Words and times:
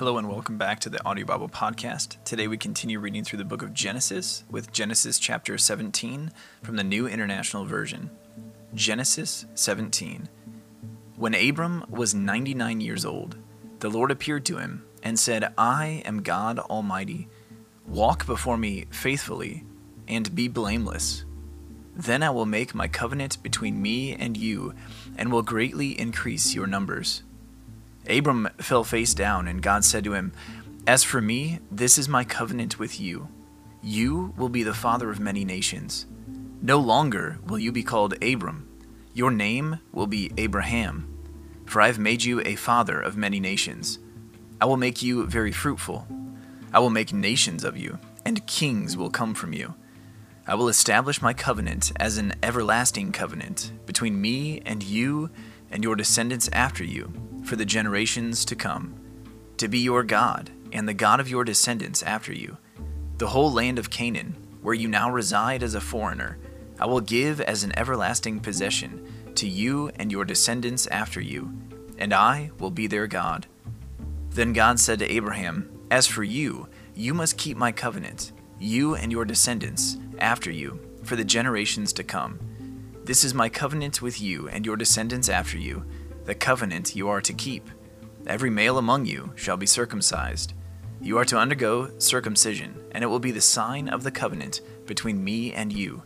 Hello 0.00 0.16
and 0.16 0.30
welcome 0.30 0.56
back 0.56 0.80
to 0.80 0.88
the 0.88 1.04
Audio 1.04 1.26
Bible 1.26 1.50
Podcast. 1.50 2.16
Today 2.24 2.48
we 2.48 2.56
continue 2.56 2.98
reading 2.98 3.22
through 3.22 3.36
the 3.36 3.44
book 3.44 3.60
of 3.60 3.74
Genesis 3.74 4.44
with 4.50 4.72
Genesis 4.72 5.18
chapter 5.18 5.58
17 5.58 6.32
from 6.62 6.76
the 6.76 6.82
New 6.82 7.06
International 7.06 7.66
Version. 7.66 8.08
Genesis 8.72 9.44
17. 9.56 10.26
When 11.16 11.34
Abram 11.34 11.84
was 11.90 12.14
99 12.14 12.80
years 12.80 13.04
old, 13.04 13.36
the 13.80 13.90
Lord 13.90 14.10
appeared 14.10 14.46
to 14.46 14.56
him 14.56 14.86
and 15.02 15.18
said, 15.18 15.52
I 15.58 16.00
am 16.06 16.22
God 16.22 16.58
Almighty. 16.58 17.28
Walk 17.86 18.24
before 18.24 18.56
me 18.56 18.86
faithfully 18.88 19.66
and 20.08 20.34
be 20.34 20.48
blameless. 20.48 21.26
Then 21.94 22.22
I 22.22 22.30
will 22.30 22.46
make 22.46 22.74
my 22.74 22.88
covenant 22.88 23.42
between 23.42 23.82
me 23.82 24.14
and 24.14 24.34
you 24.34 24.72
and 25.18 25.30
will 25.30 25.42
greatly 25.42 26.00
increase 26.00 26.54
your 26.54 26.66
numbers. 26.66 27.22
Abram 28.08 28.48
fell 28.58 28.84
face 28.84 29.14
down, 29.14 29.46
and 29.46 29.62
God 29.62 29.84
said 29.84 30.04
to 30.04 30.14
him, 30.14 30.32
As 30.86 31.04
for 31.04 31.20
me, 31.20 31.60
this 31.70 31.98
is 31.98 32.08
my 32.08 32.24
covenant 32.24 32.78
with 32.78 33.00
you. 33.00 33.28
You 33.82 34.34
will 34.36 34.48
be 34.48 34.62
the 34.62 34.74
father 34.74 35.10
of 35.10 35.20
many 35.20 35.44
nations. 35.44 36.06
No 36.62 36.78
longer 36.78 37.38
will 37.46 37.58
you 37.58 37.72
be 37.72 37.82
called 37.82 38.22
Abram. 38.22 38.68
Your 39.14 39.30
name 39.30 39.80
will 39.92 40.06
be 40.06 40.32
Abraham, 40.36 41.08
for 41.66 41.80
I 41.80 41.86
have 41.86 41.98
made 41.98 42.22
you 42.22 42.40
a 42.42 42.56
father 42.56 43.00
of 43.00 43.16
many 43.16 43.40
nations. 43.40 43.98
I 44.60 44.66
will 44.66 44.76
make 44.76 45.02
you 45.02 45.26
very 45.26 45.52
fruitful. 45.52 46.06
I 46.72 46.78
will 46.80 46.90
make 46.90 47.12
nations 47.12 47.64
of 47.64 47.76
you, 47.76 47.98
and 48.24 48.46
kings 48.46 48.96
will 48.96 49.10
come 49.10 49.34
from 49.34 49.52
you. 49.52 49.74
I 50.46 50.54
will 50.54 50.68
establish 50.68 51.22
my 51.22 51.32
covenant 51.32 51.92
as 51.96 52.18
an 52.18 52.34
everlasting 52.42 53.12
covenant 53.12 53.72
between 53.86 54.20
me 54.20 54.60
and 54.66 54.82
you 54.82 55.30
and 55.70 55.82
your 55.82 55.96
descendants 55.96 56.48
after 56.52 56.84
you 56.84 57.12
for 57.50 57.56
the 57.56 57.64
generations 57.64 58.44
to 58.44 58.54
come, 58.54 58.94
to 59.56 59.66
be 59.66 59.80
your 59.80 60.04
God 60.04 60.52
and 60.72 60.88
the 60.88 60.94
God 60.94 61.18
of 61.18 61.28
your 61.28 61.42
descendants 61.42 62.00
after 62.00 62.32
you. 62.32 62.56
The 63.18 63.26
whole 63.26 63.50
land 63.50 63.76
of 63.76 63.90
Canaan, 63.90 64.36
where 64.62 64.72
you 64.72 64.86
now 64.86 65.10
reside 65.10 65.64
as 65.64 65.74
a 65.74 65.80
foreigner, 65.80 66.38
I 66.78 66.86
will 66.86 67.00
give 67.00 67.40
as 67.40 67.64
an 67.64 67.76
everlasting 67.76 68.38
possession 68.38 69.32
to 69.34 69.48
you 69.48 69.90
and 69.96 70.12
your 70.12 70.24
descendants 70.24 70.86
after 70.92 71.20
you, 71.20 71.52
and 71.98 72.14
I 72.14 72.52
will 72.60 72.70
be 72.70 72.86
their 72.86 73.08
God. 73.08 73.48
Then 74.28 74.52
God 74.52 74.78
said 74.78 75.00
to 75.00 75.12
Abraham, 75.12 75.76
As 75.90 76.06
for 76.06 76.22
you, 76.22 76.68
you 76.94 77.14
must 77.14 77.36
keep 77.36 77.56
my 77.56 77.72
covenant, 77.72 78.30
you 78.60 78.94
and 78.94 79.10
your 79.10 79.24
descendants 79.24 79.96
after 80.20 80.52
you, 80.52 80.78
for 81.02 81.16
the 81.16 81.24
generations 81.24 81.92
to 81.94 82.04
come. 82.04 82.38
This 83.02 83.24
is 83.24 83.34
my 83.34 83.48
covenant 83.48 84.00
with 84.00 84.20
you 84.20 84.48
and 84.48 84.64
your 84.64 84.76
descendants 84.76 85.28
after 85.28 85.58
you 85.58 85.84
the 86.24 86.34
covenant 86.34 86.94
you 86.94 87.08
are 87.08 87.20
to 87.20 87.32
keep. 87.32 87.70
Every 88.26 88.50
male 88.50 88.78
among 88.78 89.06
you 89.06 89.32
shall 89.34 89.56
be 89.56 89.66
circumcised. 89.66 90.52
You 91.00 91.16
are 91.18 91.24
to 91.24 91.38
undergo 91.38 91.90
circumcision, 91.98 92.74
and 92.92 93.02
it 93.02 93.06
will 93.06 93.18
be 93.18 93.30
the 93.30 93.40
sign 93.40 93.88
of 93.88 94.02
the 94.02 94.10
covenant 94.10 94.60
between 94.86 95.24
me 95.24 95.52
and 95.52 95.72
you. 95.72 96.02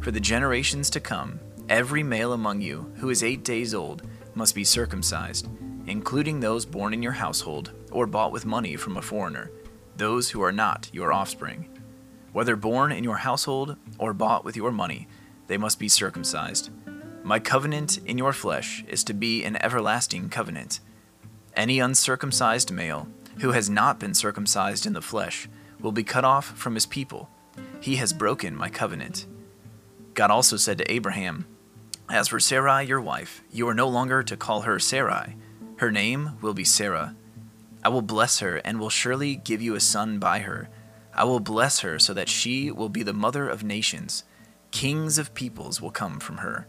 For 0.00 0.12
the 0.12 0.20
generations 0.20 0.90
to 0.90 1.00
come, 1.00 1.40
every 1.68 2.02
male 2.02 2.32
among 2.32 2.60
you 2.60 2.92
who 2.96 3.10
is 3.10 3.24
eight 3.24 3.44
days 3.44 3.74
old 3.74 4.02
must 4.34 4.54
be 4.54 4.62
circumcised, 4.62 5.48
including 5.86 6.38
those 6.38 6.64
born 6.64 6.94
in 6.94 7.02
your 7.02 7.12
household 7.12 7.72
or 7.90 8.06
bought 8.06 8.30
with 8.30 8.46
money 8.46 8.76
from 8.76 8.96
a 8.96 9.02
foreigner, 9.02 9.50
those 9.96 10.30
who 10.30 10.40
are 10.40 10.52
not 10.52 10.88
your 10.92 11.12
offspring. 11.12 11.68
Whether 12.32 12.54
born 12.54 12.92
in 12.92 13.02
your 13.02 13.16
household 13.16 13.76
or 13.98 14.14
bought 14.14 14.44
with 14.44 14.56
your 14.56 14.70
money, 14.70 15.08
they 15.48 15.56
must 15.56 15.80
be 15.80 15.88
circumcised. 15.88 16.70
My 17.28 17.38
covenant 17.38 17.98
in 18.06 18.16
your 18.16 18.32
flesh 18.32 18.82
is 18.88 19.04
to 19.04 19.12
be 19.12 19.44
an 19.44 19.62
everlasting 19.62 20.30
covenant. 20.30 20.80
Any 21.54 21.78
uncircumcised 21.78 22.72
male 22.72 23.06
who 23.40 23.50
has 23.50 23.68
not 23.68 24.00
been 24.00 24.14
circumcised 24.14 24.86
in 24.86 24.94
the 24.94 25.02
flesh 25.02 25.46
will 25.78 25.92
be 25.92 26.02
cut 26.02 26.24
off 26.24 26.46
from 26.56 26.72
his 26.72 26.86
people. 26.86 27.28
He 27.80 27.96
has 27.96 28.14
broken 28.14 28.56
my 28.56 28.70
covenant. 28.70 29.26
God 30.14 30.30
also 30.30 30.56
said 30.56 30.78
to 30.78 30.90
Abraham, 30.90 31.44
As 32.08 32.28
for 32.28 32.40
Sarai, 32.40 32.86
your 32.86 33.02
wife, 33.02 33.42
you 33.52 33.68
are 33.68 33.74
no 33.74 33.90
longer 33.90 34.22
to 34.22 34.34
call 34.34 34.62
her 34.62 34.78
Sarai. 34.78 35.36
Her 35.76 35.92
name 35.92 36.38
will 36.40 36.54
be 36.54 36.64
Sarah. 36.64 37.14
I 37.84 37.90
will 37.90 38.00
bless 38.00 38.38
her 38.38 38.56
and 38.64 38.80
will 38.80 38.88
surely 38.88 39.36
give 39.36 39.60
you 39.60 39.74
a 39.74 39.80
son 39.80 40.18
by 40.18 40.38
her. 40.38 40.70
I 41.12 41.24
will 41.24 41.40
bless 41.40 41.80
her 41.80 41.98
so 41.98 42.14
that 42.14 42.30
she 42.30 42.70
will 42.70 42.88
be 42.88 43.02
the 43.02 43.12
mother 43.12 43.50
of 43.50 43.62
nations. 43.62 44.24
Kings 44.70 45.18
of 45.18 45.34
peoples 45.34 45.82
will 45.82 45.90
come 45.90 46.20
from 46.20 46.38
her. 46.38 46.66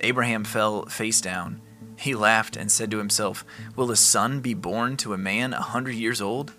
Abraham 0.00 0.44
fell 0.44 0.86
face 0.86 1.20
down. 1.20 1.60
He 1.96 2.14
laughed 2.14 2.56
and 2.56 2.72
said 2.72 2.90
to 2.90 2.98
himself, 2.98 3.44
Will 3.76 3.90
a 3.90 3.96
son 3.96 4.40
be 4.40 4.54
born 4.54 4.96
to 4.98 5.12
a 5.12 5.18
man 5.18 5.52
a 5.52 5.60
hundred 5.60 5.94
years 5.96 6.20
old? 6.22 6.54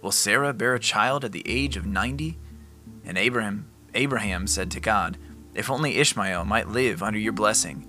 Will 0.00 0.10
Sarah 0.10 0.54
bear 0.54 0.74
a 0.74 0.80
child 0.80 1.24
at 1.24 1.32
the 1.32 1.42
age 1.46 1.76
of 1.76 1.84
ninety? 1.84 2.38
And 3.04 3.18
Abraham, 3.18 3.68
Abraham 3.94 4.46
said 4.46 4.70
to 4.70 4.80
God, 4.80 5.18
If 5.54 5.70
only 5.70 5.98
Ishmael 5.98 6.46
might 6.46 6.68
live 6.68 7.02
under 7.02 7.18
your 7.18 7.34
blessing. 7.34 7.86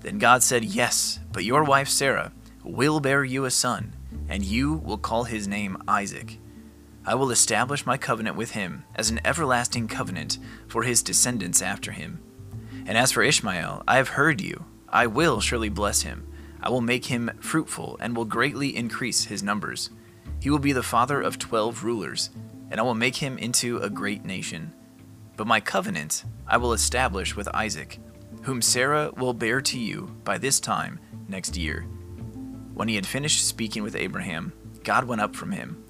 Then 0.00 0.18
God 0.18 0.42
said, 0.42 0.64
Yes, 0.64 1.20
but 1.32 1.44
your 1.44 1.62
wife 1.62 1.88
Sarah 1.88 2.32
will 2.64 3.00
bear 3.00 3.22
you 3.22 3.44
a 3.44 3.50
son, 3.50 3.94
and 4.28 4.42
you 4.42 4.74
will 4.74 4.98
call 4.98 5.24
his 5.24 5.46
name 5.46 5.82
Isaac. 5.86 6.38
I 7.04 7.14
will 7.14 7.30
establish 7.30 7.84
my 7.84 7.98
covenant 7.98 8.36
with 8.36 8.52
him 8.52 8.84
as 8.94 9.10
an 9.10 9.20
everlasting 9.24 9.88
covenant 9.88 10.38
for 10.68 10.84
his 10.84 11.02
descendants 11.02 11.60
after 11.60 11.92
him 11.92 12.22
and 12.90 12.98
as 12.98 13.12
for 13.12 13.22
Ishmael, 13.22 13.84
I 13.86 13.98
have 13.98 14.08
heard 14.08 14.40
you. 14.40 14.64
I 14.88 15.06
will 15.06 15.40
surely 15.40 15.68
bless 15.68 16.02
him. 16.02 16.26
I 16.60 16.70
will 16.70 16.80
make 16.80 17.04
him 17.04 17.30
fruitful 17.38 17.96
and 18.00 18.16
will 18.16 18.24
greatly 18.24 18.76
increase 18.76 19.26
his 19.26 19.44
numbers. 19.44 19.90
He 20.40 20.50
will 20.50 20.58
be 20.58 20.72
the 20.72 20.82
father 20.82 21.22
of 21.22 21.38
twelve 21.38 21.84
rulers, 21.84 22.30
and 22.68 22.80
I 22.80 22.82
will 22.82 22.96
make 22.96 23.14
him 23.14 23.38
into 23.38 23.78
a 23.78 23.88
great 23.88 24.24
nation. 24.24 24.72
But 25.36 25.46
my 25.46 25.60
covenant 25.60 26.24
I 26.48 26.56
will 26.56 26.72
establish 26.72 27.36
with 27.36 27.46
Isaac, 27.54 28.00
whom 28.42 28.60
Sarah 28.60 29.12
will 29.16 29.34
bear 29.34 29.60
to 29.60 29.78
you 29.78 30.10
by 30.24 30.36
this 30.36 30.58
time 30.58 30.98
next 31.28 31.56
year. 31.56 31.82
When 32.74 32.88
he 32.88 32.96
had 32.96 33.06
finished 33.06 33.46
speaking 33.46 33.84
with 33.84 33.94
Abraham, 33.94 34.52
God 34.82 35.04
went 35.04 35.20
up 35.20 35.36
from 35.36 35.52
him. 35.52 35.84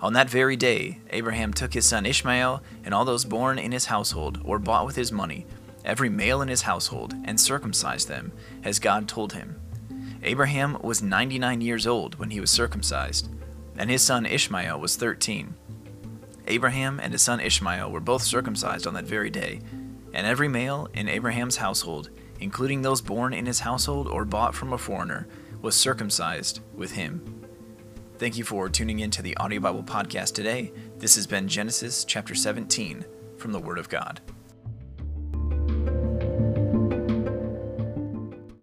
On 0.00 0.14
that 0.14 0.30
very 0.30 0.56
day, 0.56 1.00
Abraham 1.10 1.52
took 1.52 1.74
his 1.74 1.84
son 1.84 2.06
Ishmael 2.06 2.62
and 2.82 2.94
all 2.94 3.04
those 3.04 3.26
born 3.26 3.58
in 3.58 3.72
his 3.72 3.84
household 3.84 4.40
or 4.42 4.58
bought 4.58 4.86
with 4.86 4.96
his 4.96 5.12
money 5.12 5.44
every 5.84 6.08
male 6.08 6.42
in 6.42 6.48
his 6.48 6.62
household, 6.62 7.14
and 7.24 7.40
circumcise 7.40 8.06
them, 8.06 8.32
as 8.64 8.78
God 8.78 9.08
told 9.08 9.32
him. 9.32 9.60
Abraham 10.22 10.78
was 10.82 11.02
99 11.02 11.60
years 11.60 11.86
old 11.86 12.16
when 12.16 12.30
he 12.30 12.40
was 12.40 12.50
circumcised, 12.50 13.28
and 13.76 13.90
his 13.90 14.02
son 14.02 14.26
Ishmael 14.26 14.78
was 14.78 14.96
13. 14.96 15.54
Abraham 16.46 17.00
and 17.00 17.12
his 17.12 17.22
son 17.22 17.40
Ishmael 17.40 17.90
were 17.90 18.00
both 18.00 18.22
circumcised 18.22 18.86
on 18.86 18.94
that 18.94 19.04
very 19.04 19.30
day, 19.30 19.60
and 20.12 20.26
every 20.26 20.48
male 20.48 20.88
in 20.94 21.08
Abraham's 21.08 21.56
household, 21.56 22.10
including 22.40 22.82
those 22.82 23.00
born 23.00 23.32
in 23.32 23.46
his 23.46 23.60
household 23.60 24.08
or 24.08 24.24
bought 24.24 24.54
from 24.54 24.72
a 24.72 24.78
foreigner, 24.78 25.28
was 25.62 25.76
circumcised 25.76 26.60
with 26.74 26.92
him. 26.92 27.44
Thank 28.18 28.36
you 28.36 28.44
for 28.44 28.68
tuning 28.68 29.00
in 29.00 29.10
to 29.12 29.22
the 29.22 29.36
Audio 29.38 29.60
Bible 29.60 29.82
Podcast 29.82 30.34
today. 30.34 30.72
This 30.98 31.14
has 31.14 31.26
been 31.26 31.48
Genesis 31.48 32.04
chapter 32.04 32.34
17 32.34 33.04
from 33.38 33.52
the 33.52 33.58
Word 33.58 33.78
of 33.78 33.88
God. 33.88 34.20